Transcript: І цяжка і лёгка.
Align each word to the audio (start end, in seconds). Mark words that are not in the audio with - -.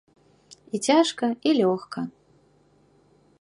І 0.77 0.79
цяжка 0.87 1.29
і 1.49 1.53
лёгка. 1.59 2.05